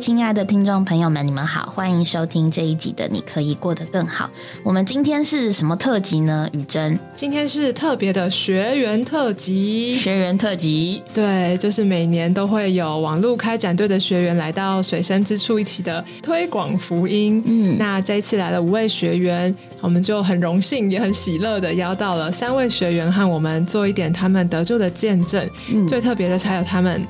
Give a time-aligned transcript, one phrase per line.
[0.00, 4.24] 亲爱的听众朋友们，你们好，欢迎收听这一集的《你可以过得更好》。
[4.64, 6.48] 我们今天是什么特辑呢？
[6.52, 9.94] 雨珍，今天是特别的学员特辑。
[9.98, 17.42] 学员特辑，对，就是每年都会有网络开展队的学员来到水深之处一起的推广福音。
[17.44, 25.46] 嗯，那这一次来了五位学员，我们就很荣幸也很喜乐的邀到了三位学员和我们做一点他们得救的见证。
[25.70, 27.06] 嗯最特别的，才有他们。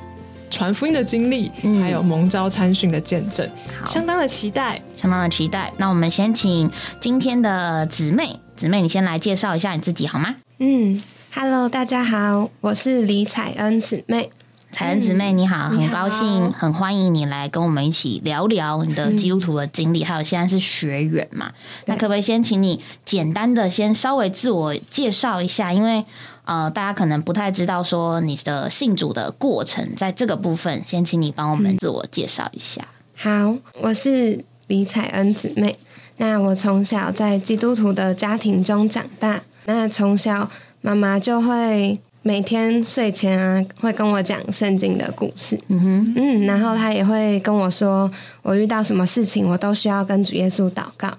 [0.51, 1.49] 传福音的经历，
[1.81, 3.49] 还有蒙召参训的见证，
[3.87, 5.71] 相当的期待，相当的期待。
[5.77, 6.69] 那我们先请
[6.99, 10.35] 今天的姊妹，姊妹你先来介绍一下你自己好吗？
[10.59, 11.01] 嗯
[11.33, 14.29] ，Hello，大家好，我是李彩恩姊妹。
[14.73, 21.51] 彩恩姊妹你好，很高兴，很欢迎你来跟我们一起聊聊你的基督徒的经历，还有现在是学员嘛？
[21.87, 25.73] 那可不可以先请你简单的先稍微自我介绍一下？
[25.73, 26.05] 因为
[26.43, 32.87] 呃，大家可能不太知道说你的信主的过程，在这个部分，先请你帮我们自我介绍一下。
[33.15, 35.77] 好，我是李彩恩姊妹。
[36.17, 39.41] 那我从小在基督徒的家庭中长大。
[39.65, 40.49] 那从小
[40.81, 45.59] 妈妈就会每天睡前啊，会跟我讲圣经的故事。
[45.67, 51.09] 嗯哼，嗯，然后她也会跟我说，我遇到什么事情，我都需要跟主耶稣祷告。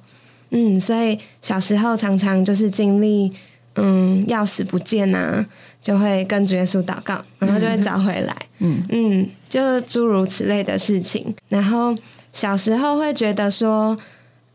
[0.50, 3.32] 嗯，所以小时候常常就是经历。
[3.76, 5.44] 嗯，钥匙不见啊，
[5.82, 8.36] 就会跟主耶稣祷告，然后就会找回来。
[8.58, 11.34] 嗯嗯，就诸如此类的事情。
[11.48, 11.94] 然后
[12.32, 13.96] 小时候会觉得说，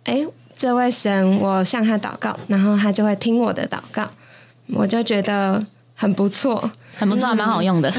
[0.03, 4.07] 哎，这位神，我向他祷告，然后他就会听我的祷告，
[4.67, 7.91] 我就觉得很不错，很不错，还蛮好用的。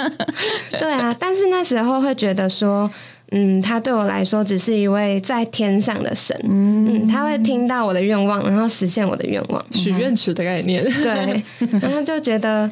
[0.78, 2.90] 对啊，但是那时候会觉得说。
[3.32, 11.42] 嗯，他对我来说只是一位在天上的神，嗯，他会听到我的愿望，然后实现我的愿望，许愿池的概念， 对，
[11.80, 12.70] 然后就觉得，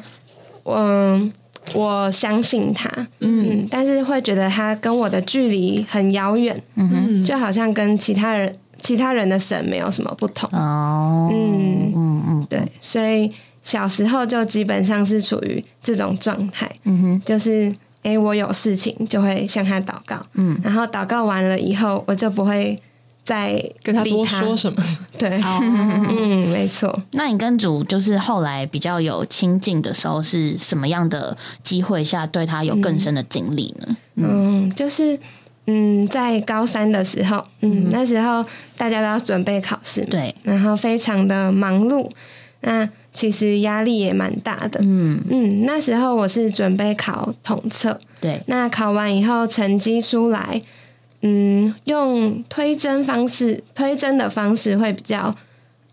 [0.63, 1.31] 嗯，
[1.73, 13.29] 我相信他，嗯，但是会觉得他跟我的距离很遥远，嗯哼，就好像跟其他人其他人的神没有什么不同，哦，嗯嗯嗯，对，所以
[13.61, 17.69] 小时候就基本上是处于这种状态，嗯哼，就是。
[18.05, 22.77] 哎，我有事情就会向他祷告，嗯，然后祷告完了以后，我就不会
[23.23, 24.83] 再跟他多说什么，
[25.17, 26.95] 对， 嗯，没错。
[27.13, 33.97] 那你跟主就是后来比较有亲近的时候，是什么样的机会下对他有更深的经历呢？
[34.17, 35.19] 嗯，就是
[35.65, 38.45] 嗯，在高三的时候，嗯，那时候
[38.77, 42.07] 大家都要准备考试，对，然后非常的忙碌，
[42.61, 42.87] 那。
[43.15, 45.19] 其实压力也蛮大的，嗯。
[45.29, 50.61] 嗯，那时候我是准备考统测，对，那考完以后成绩出来，
[51.21, 55.33] 嗯，用推甄方式，推甄的方式会比较，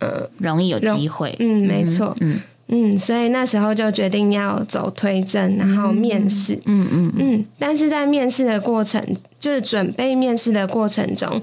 [0.00, 2.40] 呃，容易有机会，嗯，没错，嗯。
[2.74, 9.00] 嗯，所以那时候就决定要走推甄，然后面试，嗯嗯嗯，但是在面试的过程，
[9.38, 11.40] 就是准备面试的过程中，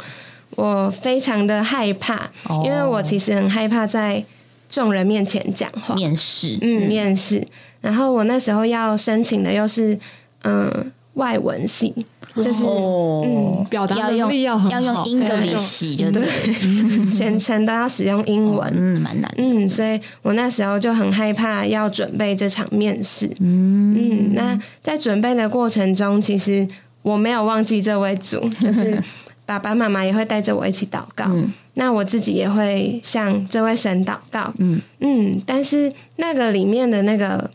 [0.55, 2.29] 我非常的害怕，
[2.65, 4.25] 因为我其实很害怕在。
[4.69, 7.45] 众人面前讲话，面试，嗯，面试。
[7.81, 9.97] 然后我那时候要申请的又是
[10.43, 11.93] 嗯外文系，
[12.35, 13.65] 就是嗯。
[13.69, 16.23] 表达能力要要用英格里系，就对，
[17.11, 19.31] 全程都要使用英文，嗯，蛮难。
[19.37, 23.27] 嗯，所以我那时候就很害怕要准备这场面试。
[23.39, 23.95] 嗯。
[23.95, 26.67] 嗯，那在准备的过程中，其实
[27.01, 29.01] 我没有忘记这位主，就是
[29.49, 31.25] 爸爸妈妈也会带着我一起祷告。
[31.73, 34.79] 那我自己也会向这位神祷告，嗯。
[34.99, 37.49] 嗯，但是那个里面的那个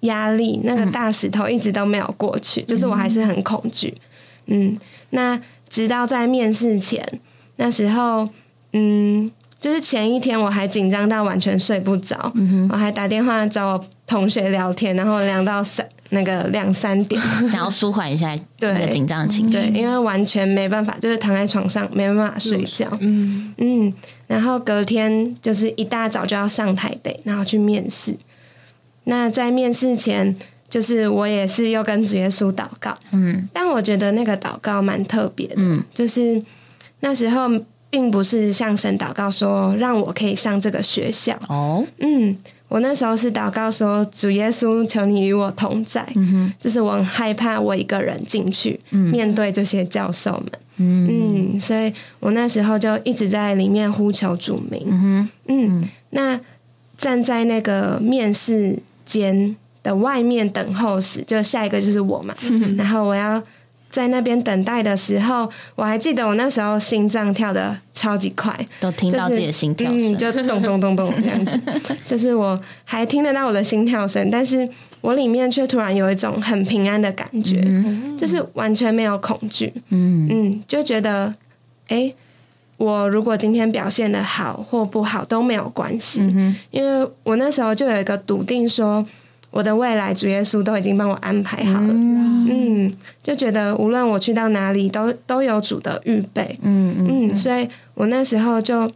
[0.00, 3.94] 压力，那个大石头一直都没有过去，就是我还是很恐惧，
[4.46, 4.76] 嗯，
[5.10, 7.20] 那直到在面试前
[7.56, 8.28] 那时候，
[8.72, 9.30] 嗯。
[9.60, 12.32] 就是前一天我还紧张到完全睡不着，
[12.70, 18.88] 我还打电话找我同学聊天，然后聊到三那个两三点， 想要舒缓一下对。
[18.90, 23.52] 紧张的情绪，对，因为完全没办法，就是躺在床上没办法睡觉，嗯。
[23.58, 23.92] 嗯，
[24.26, 28.16] 然后隔天就是一大早就要上台北，然后去面试。
[29.04, 30.36] 那在面试前，
[30.68, 36.42] 就是我也是又跟主耶稣祷告，嗯，但我觉得那个祷告蛮特别的，嗯，就是
[37.00, 37.50] 那时候。
[37.92, 41.36] 并不是向神祷告说让我可以上这个学校。
[41.48, 42.36] 哦，嗯，
[42.70, 56.40] 我那时候是祷告说主耶稣，求你与我同在，嗯就是我很害怕我一个人进去面对这些教授们，嗯，所以我那时候就一直在里面呼求主名，嗯嗯，那
[56.96, 62.34] 站在那个面试间的外面等候时，就下一个就是我嘛，
[62.78, 63.42] 然后我要。
[63.90, 71.60] 在那边等待的时候，我还记得我那时候心脏跳的超级快，都听到自己的心跳声，就咚咚咚咚这样子，
[72.06, 74.68] 就是我还听得到我的心跳声，但是
[75.00, 77.60] 我里面却突然有一种很平安的感觉，
[78.16, 80.28] 就是完全没有恐惧，嗯。
[80.30, 81.34] 嗯，就觉得
[81.88, 82.14] 哎。
[82.76, 86.22] 我如果今天表现的好或不好都没有关系，
[86.70, 89.06] 因为我那时候就有一个笃定，说
[89.50, 92.92] 我的未来主耶稣都已经帮我安排好了，嗯，
[93.22, 98.90] 就觉得无论我去到哪里都都有主的预备，嗯嗯，所以我那时候就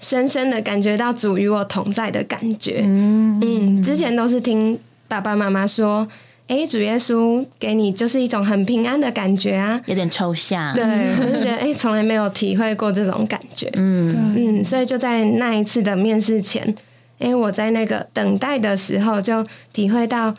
[0.00, 4.78] 深深的感觉到主与我同在的感觉，嗯，之前都是听
[5.08, 6.06] 爸爸妈妈说。
[6.48, 10.74] 哎，主耶稣给你就是一种很平安的感觉啊，有点抽象。
[10.74, 13.70] 对，我就觉得哎，从来没有体会过这种感觉。
[13.78, 16.74] 嗯嗯，所以就在那一次的面试前，
[17.22, 20.34] 哎，我在那个等待的时候就体会到，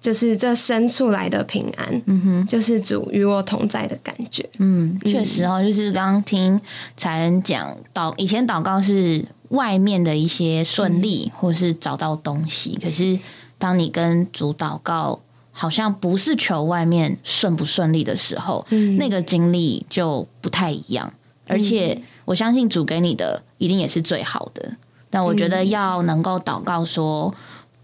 [0.00, 4.48] 就是这生出来的平安，嗯哼，就是主与我同在的感觉。
[4.58, 6.60] 嗯，确实哦，就是刚刚听
[6.96, 13.18] 才人讲祷，以前祷告是外面的一些顺利，或是找到东西，可是。
[13.62, 15.20] 当你跟主祷告，
[15.52, 18.66] 好像不是求外面顺不顺利的时候，
[18.98, 21.14] 那个经历就不太一样。
[21.46, 24.76] 而且我相信主给你的一定也是最好的。
[25.12, 27.32] 但我觉得要能够祷告说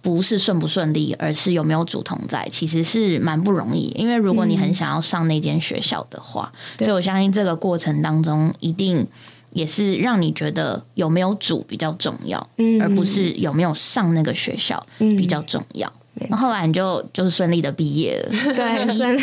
[0.01, 3.93] 不是顺不顺利，而是有没有主同在，其实是蛮不容易。
[3.95, 9.07] 因为如果你很想要上那间学校的话，所以我相信这个过程当中一定
[9.53, 12.49] 也是让你觉得有没有主比较重要，
[12.81, 15.93] 而不是有没有上那个学校比较重要。
[16.31, 19.21] 那后来你就就是顺利的毕业了， 对，顺利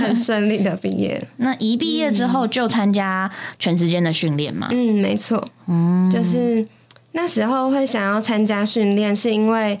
[0.00, 1.24] 很顺利的毕业。
[1.38, 4.66] 那一毕业之后就参加全时间的训练嘛？
[4.72, 5.46] 嗯，没错。
[5.68, 6.66] 嗯，就是
[7.12, 9.78] 那时候会想要参加训练，是因为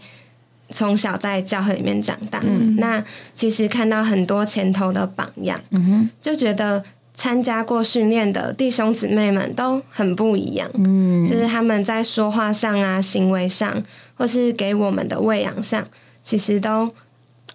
[0.70, 2.40] 从小在教会里面长大。
[2.44, 3.02] 嗯，那
[3.34, 6.82] 其实看到很多前头的榜样，嗯，就觉得
[7.14, 10.68] 参加过训练的弟兄姊妹们都很不一样。
[10.74, 13.82] 嗯，就是他们在说话上啊、行为上，
[14.14, 15.84] 或是给我们的喂养上。
[16.20, 16.90] 其实都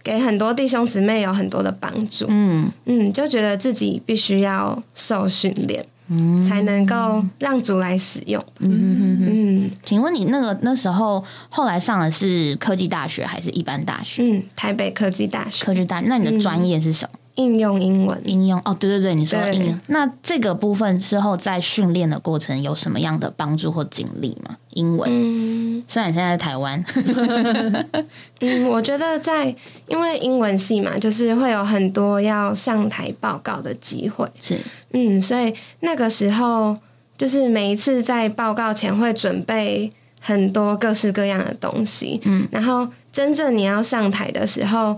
[0.02, 8.44] 给很多弟兄姊妹有很多的帮助，嗯嗯，就觉得自己必须要受训练，嗯，才能够让主来使用。
[8.60, 9.72] 嗯嗯嗯。
[9.84, 14.24] 请问你那个那时候后来上的是科技大学还是一般大学？
[14.24, 15.66] 嗯，台北科技大学。
[15.66, 17.20] 科技大，那你的专业是什么？
[17.36, 19.80] 应用英文，应用哦，对对对，你说应用。
[19.88, 24.56] 那这个部分之后在训练的过程有什么样的帮助或经历吗？
[24.76, 26.84] 英文，嗯，虽然现在在台湾，
[28.42, 29.54] 嗯，我觉得在
[29.88, 34.58] 因为英文系嘛，就是会有很多要上台报告的机会，是，
[34.94, 36.78] 嗯，所以那个时候
[37.18, 44.98] 就是每一次在报告前会准备很多各式各样的东西，嗯，然后真正你要上台的时候。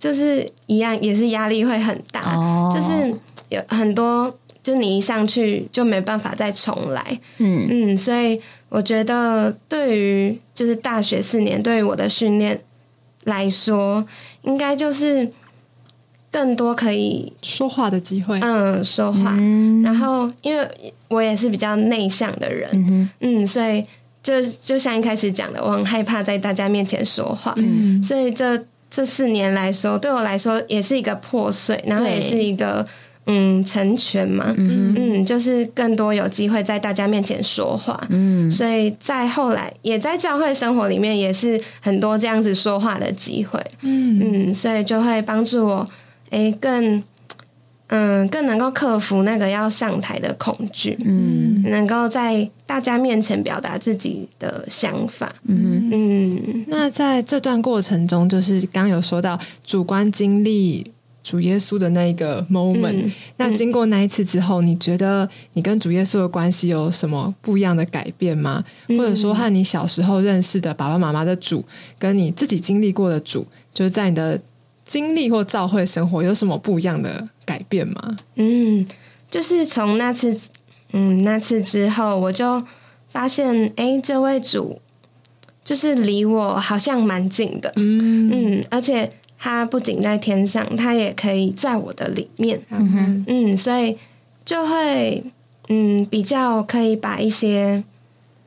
[0.00, 2.22] 就是一样，也是压力会很大，
[2.72, 3.14] 就是
[3.50, 7.66] 有很多，就你一上去就没办法再重来，嗯。
[7.70, 12.58] 嗯，所以我觉得对于就是大学四年对于我的训练
[13.24, 14.02] 来说，
[14.42, 15.30] 应该就是
[16.30, 19.36] 更多可以说话的机会，嗯，说话，
[19.84, 20.66] 然后因为
[21.08, 23.84] 我也是比较内向的人，嗯，所以
[24.22, 28.64] 就就像一开始讲的，我很害怕在大家面前说话，嗯，所以这。
[28.92, 32.84] 这四年来说，对我来说也是一个破碎，然后也是一个
[33.30, 44.48] 嗯成全嘛，嗯，就是更多有机会在大家面前说话，嗯，所以在后来也在教会生活里面也是很多这样子说话的机会，嗯。
[44.50, 45.88] 嗯，所以就会帮助我
[46.30, 47.02] 哎更。
[47.92, 55.90] 嗯，更能够克服那个要上台的恐惧，嗯，能够在大家面前表达自己的想法，嗯。
[55.90, 56.64] 嗯。
[56.68, 60.88] 那在这段过程中，就是刚有说到主观经历
[61.30, 68.64] 主耶稣的那一个 moment，那经过那一次之后，你觉得你跟主耶稣的关系有什么不一样的改变吗？
[68.88, 71.64] 或者说和你小时候认识的爸爸妈妈的主，
[71.98, 74.40] 跟你自己经历过的主，就是在你的。
[74.86, 78.16] 经历或教会生活有什么不一样的改变吗？
[78.34, 78.84] 嗯，
[79.30, 80.36] 就是从那次，
[80.90, 82.60] 嗯，那次之后，我就
[83.12, 84.80] 发现，哎，这位主
[85.64, 89.08] 就是离我好像蛮近的，嗯嗯，而且
[89.40, 93.96] 他不仅在天上，他也可以在我的里面，嗯哼，嗯，所以
[94.44, 95.24] 就会，
[95.68, 97.82] 嗯，比较可以把一些。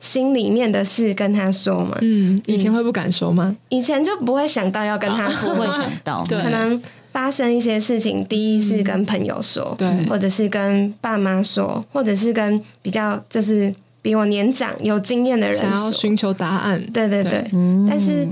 [0.00, 3.56] 心里面的事跟他说嘛，嗯，以前会不敢说吗？
[3.70, 13.72] 以前就不会想到要跟他说，会想到可能发生一些事情，第一是跟朋友说，对，或者是跟爸妈说，或者是跟比较就是
[14.02, 17.42] 比我年长有经验的人，想要寻求答案，对对对。
[17.88, 18.28] 但是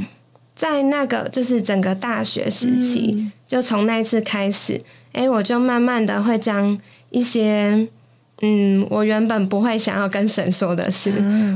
[0.62, 6.78] 在那个就是整个大学时期，就从那一次开始，哎，我就慢慢的会将
[7.10, 7.88] 一些，
[8.42, 11.12] 嗯，我原本不会想要跟神说的事，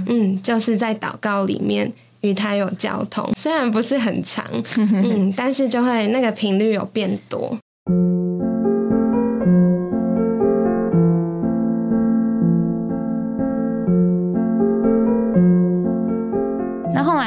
[0.08, 4.44] 嗯，就是在祷告里面与他有交通，虽然不是很长，
[4.76, 7.56] 嗯，但是就会那个频率有变多。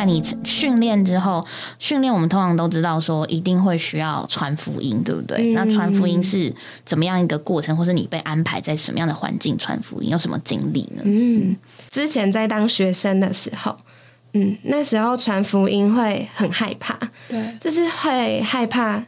[0.09, 1.45] 你训练之后，
[1.77, 5.53] 训练我们通常都知道说一定会需要传福音，对不对？
[5.53, 6.51] 那传福音是
[6.85, 11.03] 怎么样一个过程，或是你被安排在什么样的环境传福音，有什么经历呢？
[11.05, 11.55] 嗯，
[11.91, 13.77] 之前在当学生的时候，
[14.33, 16.97] 嗯，那时候传福音会很害怕，
[17.27, 19.05] 对，就是会害怕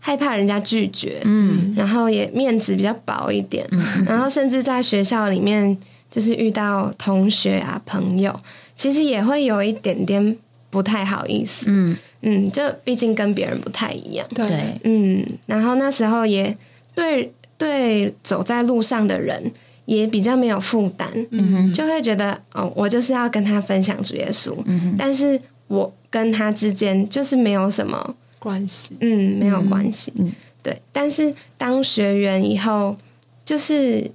[0.00, 3.66] 害怕人家拒绝，嗯，然后也面子比较薄一点，
[4.04, 5.78] 然后甚至在学校里面，
[6.10, 8.38] 就是遇到同学啊朋友。
[8.82, 10.36] 其实也会有一点点
[10.70, 11.96] 不太好意思，嗯。
[12.24, 14.46] 嗯，就毕竟跟别人不太一样，对，
[14.84, 16.56] 嗯，然后那时候也
[16.94, 19.50] 对对走在路上的人
[19.86, 30.30] 也比较没有负担，嗯就会觉得哦，我就是要跟他分享主耶稣，嗯但是我跟他之间就是没有什么关系，嗯，没有关系，嗯，
[30.62, 32.96] 对，但是当学员以后，
[33.44, 34.08] 就是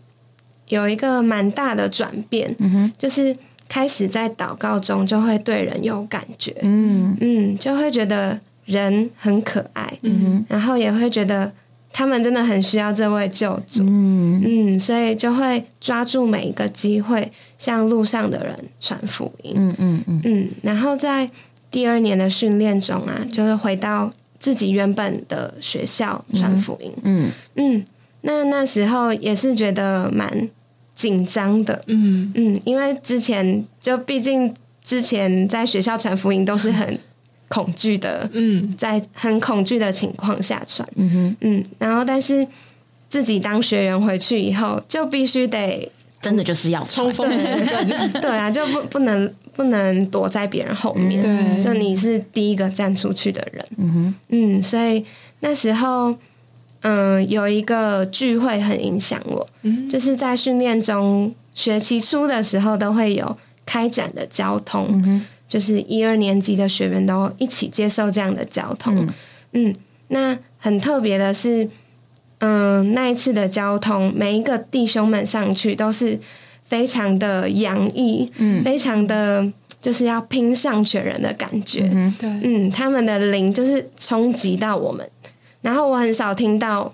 [0.70, 3.36] 有一个蛮大的转变，嗯哼，就是。
[3.70, 7.16] 开始在祷告中就会对人有感觉，嗯。
[7.20, 11.52] 嗯，就会觉得人很可爱，嗯然后也会觉得
[11.92, 14.42] 他们真的很需要这位救主，嗯。
[14.46, 20.22] 嗯，所以就会抓住每一个机会向路上的人传福音，嗯嗯嗯。
[20.24, 21.30] 嗯，然后在
[21.70, 27.30] 第二年的训练中啊，就是回到自己原本的学校传福音，嗯。
[27.56, 27.86] 嗯，
[28.22, 30.50] 那那时候也是觉得蛮。
[30.98, 32.32] 紧张的，嗯。
[32.34, 34.52] 嗯，因为之前就毕竟
[34.84, 36.98] 之前在学校传福音都是很
[37.48, 42.46] 恐惧的，嗯，在很恐惧的情况下传，嗯哼，嗯，然后但是
[43.08, 45.90] 自己当学员回去以后，就必须得
[46.20, 55.06] 真的就是要冲锋陷阵， 对啊，就不不能不能躲在别人后面，对，就你是第一个站出去的人，嗯哼，嗯，所以
[55.42, 56.18] 那时候。
[56.82, 59.48] 嗯，有一个聚会很影响我，
[59.90, 69.08] 就是在训练中学期初的时候都会有开展的交通，就是一二年级的学员都一起接受这样的交通。
[69.54, 69.74] 嗯，
[70.10, 71.68] 那很特别的是，
[72.40, 76.20] 嗯，那一次的交通，每一个弟兄们上去都是
[76.66, 85.10] 非常的洋溢，嗯，非常的就是要拼上全人的感觉，嗯对，嗯，他们的灵就是冲击到我们。
[85.68, 86.94] 然后我很少听到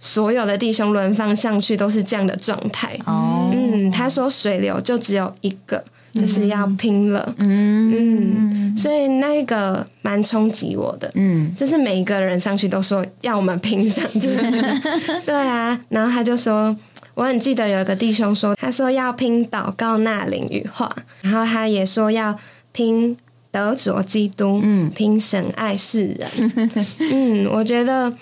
[0.00, 2.98] 所有的弟兄轮放上去都是这样的状态。
[3.06, 7.32] 哦，嗯，他说水流就只有一个，就是要拼了。
[7.38, 11.08] 嗯嗯，所以那个蛮冲击我的。
[11.14, 14.60] 嗯，就是每一个人上去都说要我们拼上自己。
[15.24, 16.76] 对啊，然后他就说，
[17.14, 20.90] 我很记得有一个弟兄说，他说要拼祷告那灵语话，
[21.20, 22.36] 然后他也说要
[22.72, 23.16] 拼。
[23.50, 26.30] 德着基督，嗯，凭神爱世人，
[27.12, 28.14] 嗯，我觉得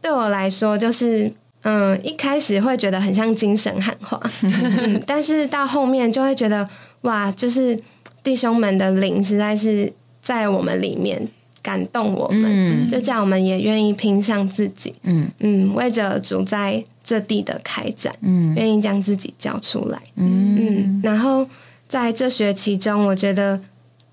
[0.00, 1.32] 对我来说，就是
[1.62, 4.20] 嗯，一开始会觉得很像精神喊话，
[5.04, 6.68] 但是到后面就会觉得
[7.00, 7.76] 哇，就是
[8.22, 9.92] 弟兄们的灵实在是
[10.22, 11.26] 在我们里面
[11.60, 15.28] 感动我们，就叫我们也愿意拼上自己，嗯。
[15.40, 21.44] 嗯，为着主在这地的开展，嗯，愿意将自己交出来，嗯，然后
[21.88, 23.60] 在这学期中，我觉得。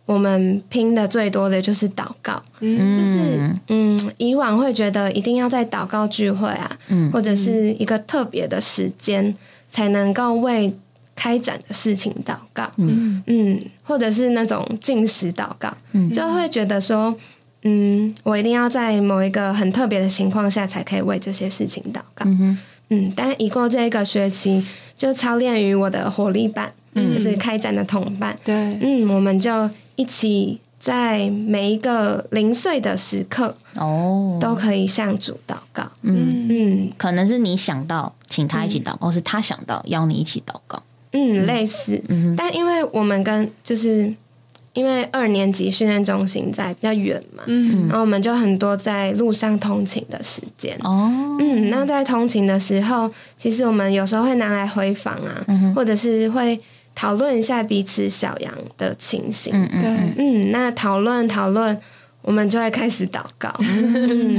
[0.05, 6.77] 我们拼的最多的就是祷告，就是嗯，以往会觉得一定要在祷告聚会啊，
[7.11, 9.33] 或者是一个特别的时间
[9.71, 10.71] 才能够为
[11.15, 13.23] 开展的事情祷告，嗯。
[13.25, 15.73] 嗯，或者是那种进食祷告，
[16.13, 17.15] 就会觉得说，
[17.63, 22.23] 嗯，我一定要在某一个很特别的情况下才可以为这些事情祷告，
[22.89, 24.63] 嗯，但一过这个学期
[24.95, 29.67] 就操练于我的活力班，就是开展的同伴，对，嗯，我们就。
[29.95, 35.83] 一起在每一个零碎的时刻哦，都可以向主祷告。
[36.03, 40.81] 嗯嗯，可能是你想到请他一起祷告，是他想到邀你一起祷告。
[41.13, 42.01] 嗯，类似。
[42.09, 44.13] 嗯，但因为我们跟就是
[44.73, 50.77] 因为二年级训练中心在比较远嘛，嗯，然后我们就很多在路上通勤的时间。
[50.83, 56.59] 哦，嗯，那在通勤的时候，其实我们有时候会拿来回访啊，或者是会。
[56.95, 61.77] 讨论一下彼此小羊的情形，嗯嗯，嗯，那讨论讨论，
[62.21, 63.49] 我们就会开始祷告，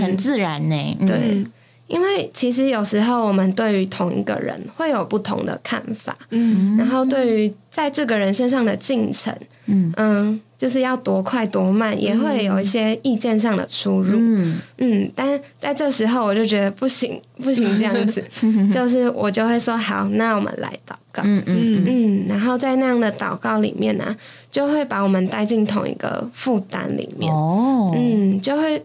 [0.00, 0.96] 很自然呢。
[1.06, 1.44] 对，
[1.86, 9.32] 因为其实有时候我们对于同一个人会有不同的看法，嗯，然后对于在这个人身上的进程，
[9.66, 9.92] 嗯。
[9.96, 14.56] 嗯，就是要多快多慢，也会有一些意见上的出入，嗯。
[14.78, 18.25] 嗯，但在这时候我就觉得不行不行这样子，
[18.72, 24.16] 就是我就会说好，那我们来祷告，嗯嗯嗯，然后在那样的祷告里面呢，
[24.50, 28.82] 就会把我们带进同一个负担里面，哦，嗯，就会。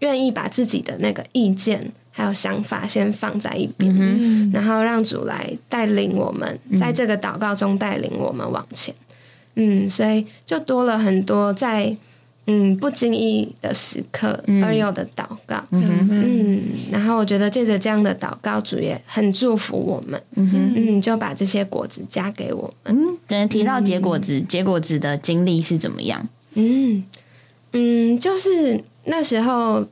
[0.00, 8.94] 愿意把自己的那个意见还有想法先放在一边，然后让主来带领我们，在这个祷告中带领我们往前。
[9.56, 11.96] 嗯，所以就多了很多在
[12.48, 15.64] 嗯不经意的时刻而有的祷告。
[15.70, 20.20] 嗯，然后我觉得借着这样的祷告，主也很祝福我们。
[20.34, 22.96] 嗯就把这些果子加给我们。
[22.96, 26.28] 嗯，等提到结果子，结果子的经历是怎么样？
[26.54, 27.04] 嗯
[27.72, 28.82] 嗯，就是。
[29.10, 29.88] 那时候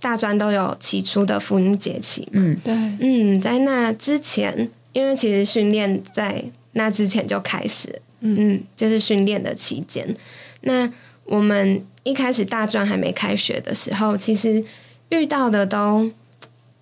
[0.00, 10.12] 大专都有起初的福音节期，嗯，对，嗯，在那之前，因为其实训练在那之前就开始，嗯，就是训练的期间。
[10.62, 10.90] 那
[11.26, 14.64] 我们一开始大专还没开学的时候，其实
[15.10, 16.10] 遇到的都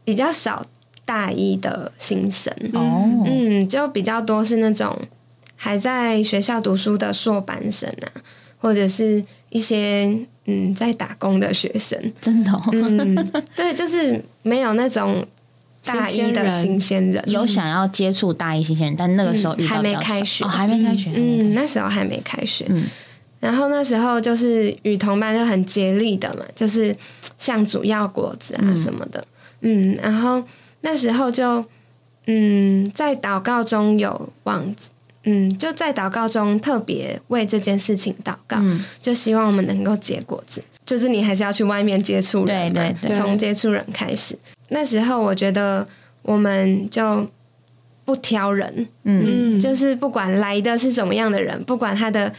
[0.04, 0.64] 比较少
[1.04, 2.52] 大一的新生。
[2.74, 4.96] 哦，嗯，就比较多是那种
[5.56, 8.06] 还在学校读书的硕班生啊，
[8.58, 10.26] 或者是一些。
[10.46, 13.14] 嗯，在打工的学生，真的，嗯，
[13.56, 15.26] 对， 就是没有那种
[15.82, 22.84] 大一的新鲜人，有想要接触大一新鲜人，但那个时候还没开学，还没开学，嗯，那时候还没开学，嗯，
[23.44, 26.96] 然后那时候就是与同伴就很接力的嘛，就是
[27.38, 29.24] 像主要果子啊什么的，
[29.60, 30.42] 嗯，然后
[30.80, 31.64] 那时候就
[32.26, 34.74] 嗯，在祷告中有往。
[35.26, 38.58] 嗯，就在祷告中特别为这件事情祷告，
[39.00, 40.62] 就希望我们能够结果子。
[40.84, 44.38] 就是你还是要去外面接触人，对对，从接触人开始。
[44.68, 45.88] 那时候我觉得
[46.20, 47.26] 我们就
[48.04, 52.30] 不挑人，嗯，就是不管来的是怎么样的人，不管他的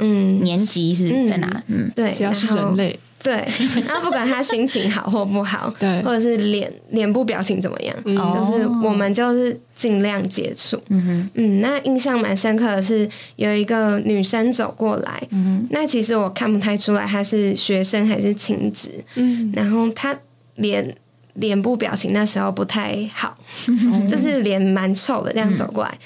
[0.00, 0.42] 嗯。
[0.42, 2.98] 年级是在哪，嗯，对，只要是人类。
[3.22, 3.46] 对，
[3.86, 10.82] 然后不管他心情好或不好， 对，或者是脸脸部表情怎么样，就是我们就是尽量接触。
[10.88, 20.18] 嗯嗯，那印象蛮深刻的是有一个女生走过来，嗯那其实我看不太出来她是学生还是亲职，嗯，然后她
[20.54, 20.96] 脸
[21.34, 23.34] 脸部表情那时候不太好，
[24.08, 25.98] 就是脸蛮臭的这样走过来，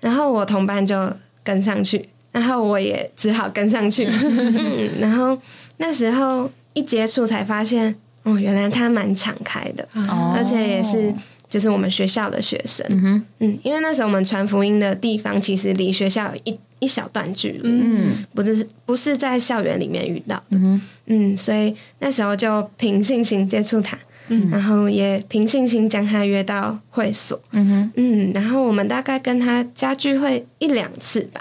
[0.00, 1.08] 然后我同伴就
[1.44, 5.38] 跟上去，然后我也只好跟上去， 嗯，然后。
[5.80, 9.88] 那时候一接触才发现，哦，原来他蛮敞开的，
[10.34, 11.14] 而且也是
[11.48, 20.58] 就是我们学校的学生，嗯嗯，因为那时候我们传福音的地方其实离学校有一一小段距离，嗯，不是不是在校园里面遇到的，
[21.06, 31.40] 嗯，所以那时候就凭信心接触他，嗯，然后也凭信心将他约到会所，嗯哼，嗯，然后我们大概跟他家聚会一两次吧，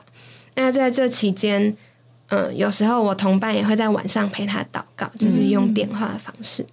[0.57, 1.73] 那在这期间。
[2.29, 6.65] 嗯，有时候我同伴也会在晚上陪他祷告，就是用电话的方式。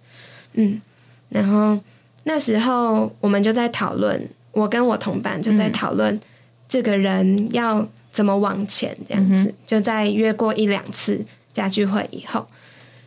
[0.55, 0.83] 嗯，
[1.29, 1.79] 然后
[2.25, 6.20] 那时候我们就在讨论，我跟我同伴就在讨论
[6.68, 9.55] 这个人要怎么往前这样子。
[9.64, 12.49] 就在约过一两次家聚会以后，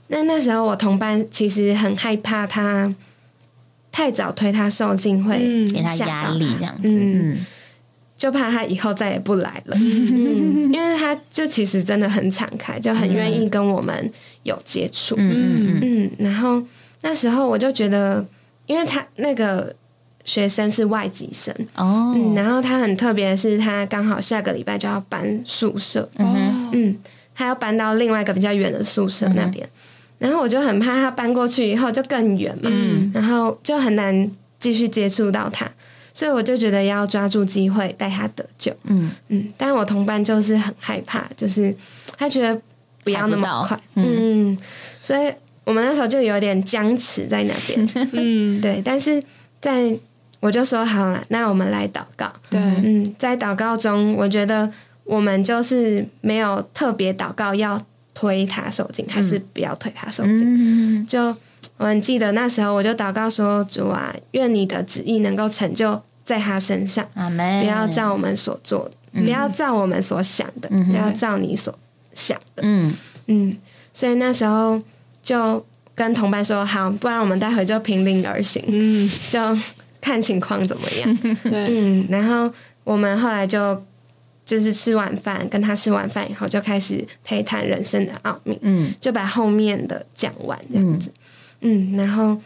[0.08, 2.96] 那那时候我同伴其实很害怕他
[3.92, 5.38] 太早推他受尽会
[5.68, 6.84] 给他压力这样子。
[6.84, 7.46] 嗯。
[8.18, 15.16] 就怕他以后再也不来了，因为他就其实真的很敞开，就很愿意跟我们有接触。
[15.20, 16.62] 嗯嗯然后
[17.04, 18.26] 那时候我就觉得，
[18.66, 19.76] 因为他那个
[20.26, 26.10] 学生是外籍生哦，然后他很特别的是，他刚好下个礼拜就要搬宿舍。
[26.18, 26.98] 嗯嗯，
[27.36, 29.70] 他要搬到另外一个比较远的宿舍那边，
[30.18, 32.72] 然后我就很怕他搬过去以后就更远嘛，
[33.14, 35.70] 然后就很难继续接触到他。
[36.18, 39.12] 所以我就觉得要抓住机会带他得救，嗯。
[39.28, 41.72] 嗯，但是我同伴就是很害怕，就是
[42.18, 42.60] 他觉得
[43.04, 44.58] 不要那么快，嗯，
[45.00, 45.32] 所以
[45.64, 49.24] 我们那时候就有点僵持在那边， 嗯，对，但是
[49.62, 49.96] 在
[50.40, 54.68] 我就说好了，那我们来祷告，对，嗯，在祷告中，我觉得
[55.04, 57.80] 我们就是没有特别祷告要
[58.16, 61.36] 推他受精，还是不要推他受精，就。
[61.78, 71.74] 我很记得那时候，我就祷告说：“主啊，愿你的旨意能够成就在他身上，不要照我们所做的，不要照我们所想的，不要照你所
[72.14, 72.94] 想的。”嗯。
[73.28, 73.58] 嗯，
[73.94, 74.82] 所以那时候
[75.24, 79.40] 就跟同伴说：“好，不然我们待会就凭灵而行，嗯，就
[80.02, 81.16] 看情况怎么样。
[81.50, 83.82] ”对，嗯，然后我们后来就
[84.46, 91.10] 就是吃完饭，跟他吃完饭以后，就开始陪谈人生的奥秘，嗯，就把后面的讲完这样子。
[91.62, 92.38] 嗯，然后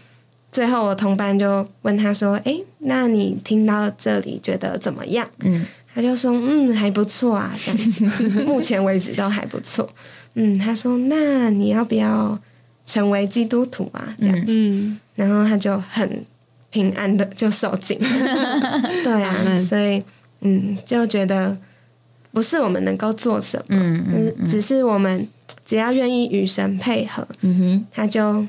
[0.52, 9.88] 最后我同班就问他说：“哎，那你听到这里觉得怎么样？”嗯，他就说：“嗯，还不错啊，这样子， 目前为止都还不错。”
[10.36, 12.38] 嗯，他说：“那你要不要
[12.86, 14.52] 成为基督徒啊？”这样子，
[15.16, 16.26] 然后他就很
[16.70, 17.98] 平安的就受尽。
[19.04, 20.04] 对啊，所以
[20.42, 21.58] 嗯，就觉得
[22.34, 25.26] 不是我们能够做什么，嗯，只是我们
[25.66, 28.46] 只要愿意与神配合，嗯哼，他就。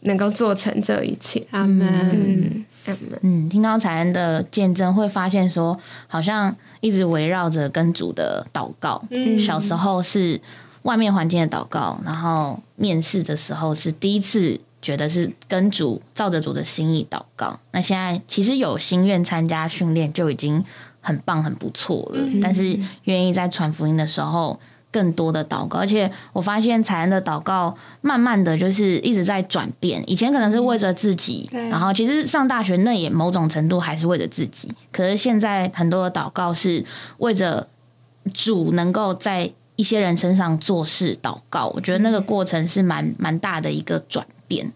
[0.00, 1.86] 能够做成这一切，阿门。
[1.88, 3.18] 嗯，阿门。
[3.22, 9.02] 嗯，听到彩恩的见证，会发现说，好像一直围绕着跟主的祷告。
[9.10, 10.40] 嗯，小时候是
[10.82, 17.58] 外面环境的祷告，然后面试的时候是第一次觉得是跟主照着主的心意祷告。
[17.72, 20.64] 那现在其实有心愿参加训练就已经
[21.00, 24.60] 很棒很不错了，但是愿意在传福音的时候。
[24.90, 30.02] 更多的祷告，而且我发现彩恩的祷告慢慢的就是一直在转变。
[30.06, 34.72] 以前可能是为着自己，然后其实上大学那也某种程度还是为着自己。
[34.90, 36.84] 可是现在很多的祷告是
[37.18, 37.68] 为着
[38.32, 41.66] 主能够在一些人身上做事祷告。
[41.74, 44.72] 我觉得那个过程是蛮蛮大的一个转变。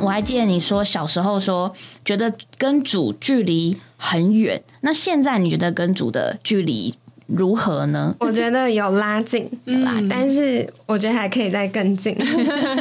[0.00, 1.74] 我还记得你说小时候说
[2.04, 6.94] 觉得跟主距离很远，那现在你觉得跟主的距离
[7.26, 8.14] 如何呢？
[8.20, 12.16] 我觉得有拉近啦，但是我觉得还可以再更近。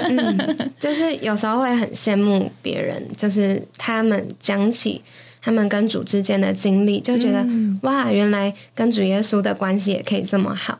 [0.80, 5.02] 就是有时候会很羡慕别人，就是他们讲起
[5.42, 7.46] 他们跟主之间的经历，就觉得
[7.84, 10.80] 哇，原来跟主耶稣的关系也可以这么好。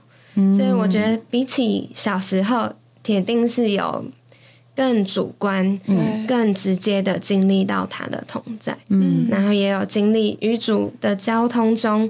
[0.56, 4.06] 所以我觉得比起小时候，铁定是有。
[4.76, 5.78] 更主观、
[6.28, 12.10] 更直接的经历到他的同在，嗯，然后也有经历与主的交通中，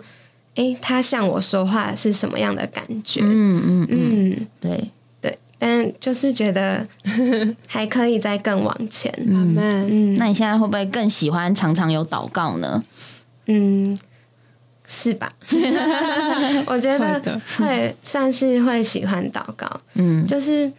[0.55, 3.19] 哎，他向我说话是什么样的感觉？
[3.23, 6.87] 嗯嗯嗯，对对，但就是觉得
[7.65, 9.11] 还可以再更往前。
[9.25, 12.83] 嗯，那你现在会不会更喜欢常常有祷告呢？
[13.47, 13.97] 嗯，
[14.87, 15.31] 是吧？
[16.67, 19.67] 我觉得会算是会喜欢祷告。
[19.95, 20.71] 嗯，就是。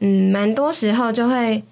[0.00, 1.62] 嗯，蛮多时候就会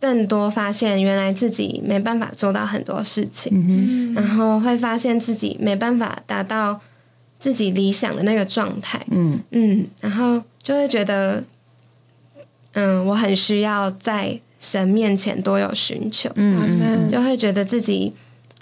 [0.00, 6.80] 更多发现，原来自己没办法做到很多事情，然后会发现自己没办法达到
[7.38, 9.04] 自己理想的那个状态。
[9.10, 11.44] 嗯嗯，然后就会觉得，
[12.72, 16.30] 嗯，我很需要在神面前多有寻求。
[16.34, 18.14] 嗯就会觉得自己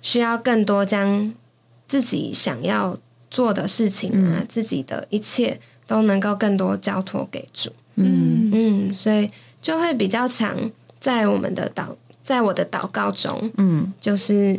[0.02, 1.32] 需要更多将
[1.87, 2.98] 自己想要
[3.30, 7.70] 做的事情啊，自己的一切都能够更多交托给主。
[8.04, 8.50] 嗯。
[8.52, 9.30] 嗯，所以
[9.61, 10.56] 就会比较常
[10.98, 11.87] 在我们的祷，
[12.22, 14.58] 在我的祷告中，嗯，就是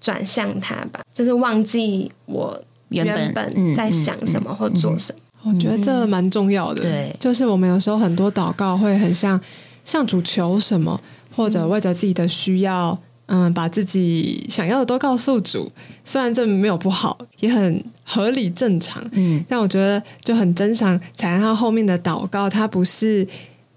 [0.00, 5.20] 转向他吧，就是忘记我原本在想什么或做什么。
[5.42, 9.40] 我觉得这蛮重要的，对，就是我们有时候很多祷告会很像
[9.84, 11.00] 向主求什么，
[11.34, 12.98] 或者为着自己的需要。
[13.32, 15.70] 嗯，把自己想要的都告诉主，
[16.04, 19.00] 虽然这没有不好，也很合理正常。
[19.12, 23.24] 嗯，但我觉得就很珍赏彩安他后面的祷告，他不是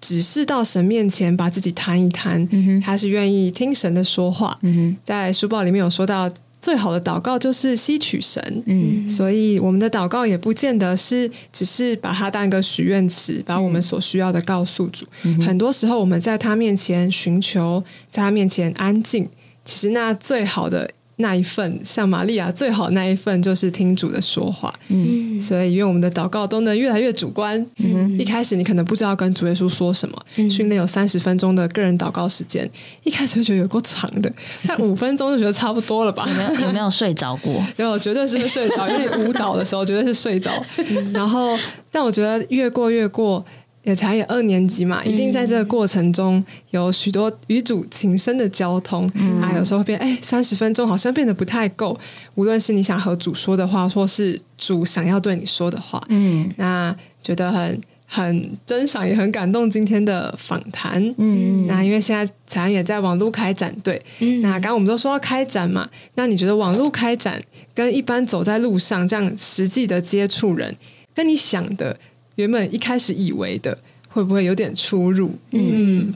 [0.01, 2.49] 只是到神面前把自己谈一谈，
[2.81, 4.57] 他是愿意听神的说话。
[4.63, 6.27] 嗯在书报里面有说到，
[6.59, 8.63] 最好的祷告就是吸取神。
[8.65, 15.05] 嗯，所以我们的祷告也不见得是只是把它当一个许愿池，把我们所需要的告诉主。
[15.45, 19.29] 很多时候我们在他面前寻求，在他面前安静。
[19.65, 24.73] 其实那最好的那一份，像玛利亚最好那一份，就是听主的说话。
[24.87, 27.63] 嗯，所以愿我们的祷告都能越来越主观。
[27.77, 32.69] 嗯，一开始你可能不知道跟主耶稣说什么，训练有三十分钟的个人祷告时间，
[33.03, 34.33] 一开始就觉得有够长的，
[34.67, 36.25] 但 五分钟就觉得差不多了吧？
[36.27, 37.63] 有没有有没有睡着过？
[37.77, 40.51] 有，绝对是会睡着，因为舞蹈的时候绝对是睡着。
[41.13, 41.57] 然后，
[41.91, 43.45] 但我觉得越过越过。
[43.83, 51.99] 也才也二年级嘛，一定在这个过程中有许多与主情深的交通嗯啊，有时候会变哎，三十分钟好像变得不太够。
[52.35, 61.03] 无论是你想和主说的话，或是主想要对你说的话，嗯，那觉得很很珍赏，也很感动今天的访谈。
[61.17, 67.43] 嗯，那因为现在彩安也在网络开展，对，嗯那刚刚我们都说要开展嘛，那你觉得网络开展
[67.75, 70.73] 跟一般走在路上这样实际的接触人，
[71.13, 71.97] 跟你想的？
[72.35, 73.77] 原本一开始以为的
[74.09, 75.31] 会不会有点出入？
[75.51, 76.13] 嗯。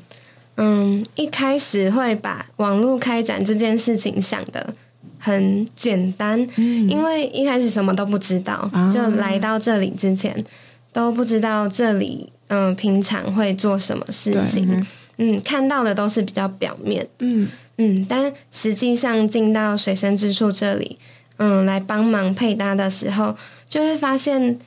[0.60, 4.74] 嗯，一开始会把网络开展这件事情想的
[5.20, 10.44] 很简单，因为一开始什么都不知道，就来到这里之前
[10.92, 14.84] 都不知道这里嗯平常会做什么事情，
[15.18, 17.48] 嗯看到的都是比较表面，嗯。
[17.80, 20.98] 嗯，但实际上进到水深之处这里，
[21.38, 23.38] 嗯，来帮忙配搭的时候，
[23.70, 24.58] 就会发现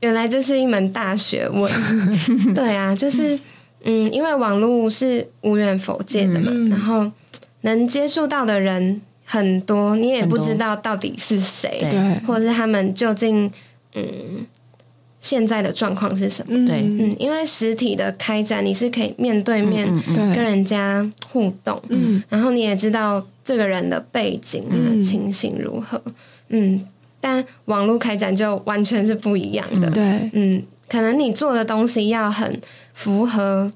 [0.00, 1.70] 原来这是一门大学问。
[2.54, 3.38] 对啊，就是
[3.84, 7.10] 嗯，因为网络是无缘否界的嘛，然后
[7.62, 13.50] 能接触到的人很多，你也不知道到底是谁，对，或者是他们究竟
[13.94, 14.46] 嗯。
[15.20, 16.64] 现在的状况是什么？
[16.64, 19.84] 对，嗯，因为实体的开展，你是可以面对面
[20.32, 26.00] 跟人家互动，嗯，然后你也知道这个人的背景啊、情形如何，
[26.50, 26.86] 嗯，
[27.20, 32.60] 但网络开展就完全是不一样的，对，嗯，可能你做的东西要很
[32.94, 33.70] 符合，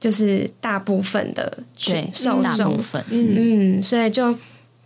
[0.00, 1.58] 就是大部分的
[2.12, 2.78] 受众，
[3.10, 4.34] 嗯，所以就，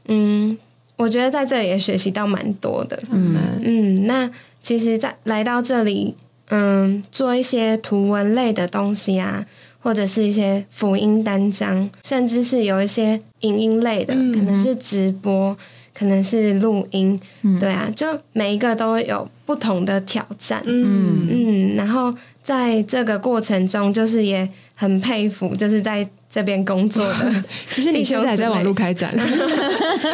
[0.06, 0.56] 嗯，
[0.96, 3.36] 我觉得在这里也学习到蛮多的，嗯。
[3.62, 4.30] 嗯，那。
[4.60, 6.14] 其实，在来到这里，
[6.48, 9.46] 嗯，做一些图文类的东西啊，
[9.78, 15.56] 或者是一些福音单张，甚至是有一些影音类的，可能是直播，
[15.98, 17.18] 可能是录音，
[17.58, 21.26] 对啊，就每一个都有不同的挑战，嗯。
[21.30, 29.12] 嗯，然后在这个过程中，就是也很佩服，就是在这边工作的， 其实你现在在网络开展，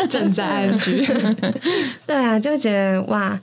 [0.09, 1.05] 正在安居，
[2.07, 3.39] 对啊，就觉得哇。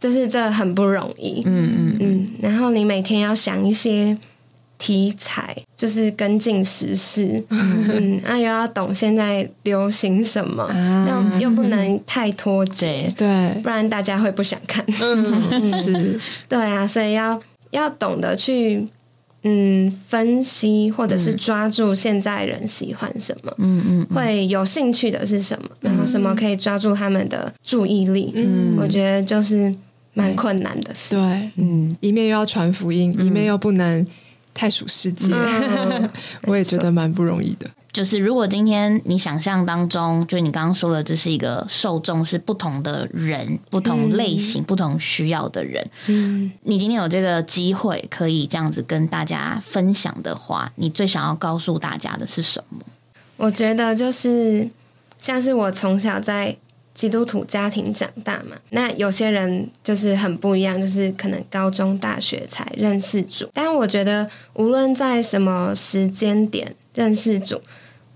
[0.00, 1.96] 就是这很不容易，嗯嗯。
[1.98, 4.16] 嗯，然后你每天要想一些
[4.78, 10.64] 题材，就是跟进时事，嗯，那又要懂现在流行什么，
[11.08, 14.84] 又又不能太脱节，对，不然大家会不想看，
[15.82, 17.40] 是，对啊，所以要
[17.72, 18.86] 要懂得去
[19.42, 29.74] 嗯分析，或者是抓住现在人喜欢什么，嗯嗯，会有兴趣的是什么，然后什么可以抓住他们的注意力，嗯，我觉得就是。
[30.14, 34.04] 蛮困难的事，对，嗯，一面又要传福音，一面又不能
[34.58, 35.32] 太鼠世界，
[36.42, 37.70] 我也觉得蛮不容易的。
[37.92, 52.80] 就是如果今天你想象当中，就你刚刚说的，这是一个受众是不同的人，不同类型、不同需要的人，嗯，你今天有这个机会可以这样子跟大家分享的话，你最想要告诉大家的是什么？
[53.36, 54.68] 我觉得就是
[55.18, 56.56] 像是我从小在。
[56.98, 63.48] 基督徒家庭长大嘛，那有些人就是很不一样，就是可能高中、大学才认识主。
[63.54, 67.60] 但我觉得，无论在什么时间点认识主，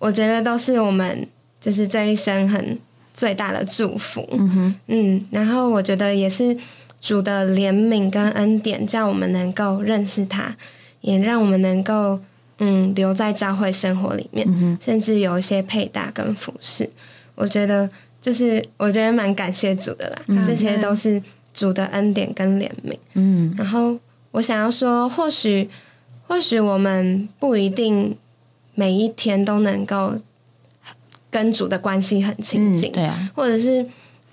[0.01, 1.29] 我觉得都是我们
[1.61, 2.77] 就是这一生很
[3.15, 4.29] 最大的祝福。
[4.33, 6.57] 嗯哼，嗯，然后我觉得也是
[7.01, 10.57] 主的怜悯跟恩典，叫我们能够认识他，
[11.03, 12.19] 也让我们能够
[12.59, 16.91] 嗯留在教会生活里面，甚至有一些配搭跟服饰。
[17.37, 17.89] 我觉得。
[18.23, 21.21] 就是我觉得蛮感谢主的啦，这些都是
[21.53, 22.97] 主的恩典跟怜悯。
[23.15, 23.99] 嗯，然后
[24.31, 25.69] 我想要说，或许
[26.27, 28.17] 或许我们不一定
[28.77, 30.15] 每一天都能够
[31.31, 33.85] 跟主的关系很亲近，对啊，或者是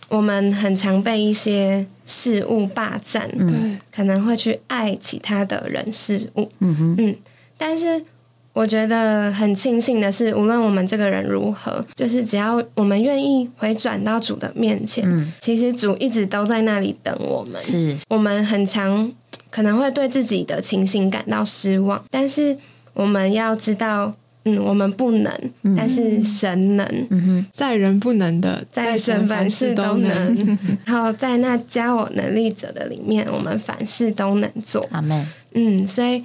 [0.08, 6.48] 我们很常被一些事物霸占，对，可能会去爱其他的人事物。
[6.60, 7.16] 嗯哼，嗯，
[7.58, 8.06] 但是。
[8.52, 17.62] 我觉得很庆幸的是，无论我们这个人如何，就是只要我们愿意回转到主的面前，嗯，其实主一直都在那里等我们。
[17.62, 19.10] 是，我们很常
[19.50, 22.58] 可能会对自己的情形感到失望，但是
[22.94, 25.32] 我们要知道，嗯，我们不能，
[25.78, 26.86] 但是神能。
[27.12, 30.58] 嗯哼，在人不能的，在神凡事都能。
[30.84, 34.86] 然后在那加我能力者的里面，我们凡事都能做。
[34.92, 35.26] 阿门。
[35.54, 36.22] 嗯，所以。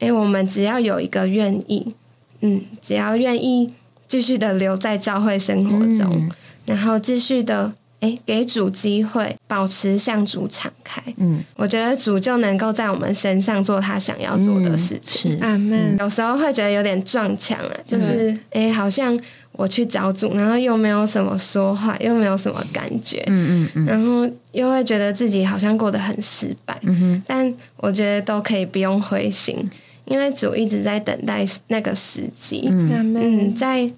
[0.00, 1.94] 哎，我们只要有一个愿意，
[2.40, 3.72] 嗯，只要愿意
[4.08, 6.28] 继续的留在教会生活中，
[6.66, 15.38] 然后继续的哎给主机会，保持向主敞开，嗯，我觉得主就能够在我们身上做他想要做的事情。
[15.40, 15.96] 阿门。
[16.00, 19.18] 有时候会觉得有点撞墙啊，就是哎，好像
[19.52, 29.70] 我去找主，然后又没有什么说话，又没有什么感觉，嗯嗯嗯，然后又会觉得自己好像过得很失败，嗯哼，但我觉得都可以不用灰心。
[30.04, 33.90] 因为主一直在等待那个时机，嗯，在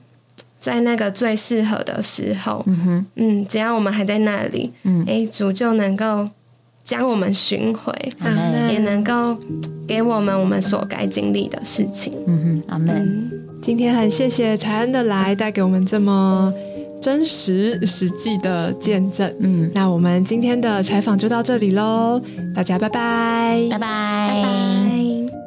[0.60, 6.28] 在那个最适合的时候，嗯嗯，只要我们还在那里，嗯，哎，主就能够
[6.84, 7.92] 将我们寻回，
[8.70, 9.36] 也能够
[9.86, 13.30] 给我们我们所该经历的事情，嗯哼，阿门。
[13.60, 16.52] 今天很谢谢才恩的来，带给我们这么
[17.00, 22.20] 真实、实际的见证，嗯，那我们今天的采访就到这里喽，
[22.54, 25.41] 大家拜拜，拜拜，拜拜。